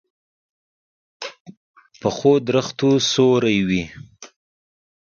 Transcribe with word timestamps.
پخو 1.99 2.31
درختو 2.47 2.89
سیوری 3.11 3.57
وي 3.67 3.83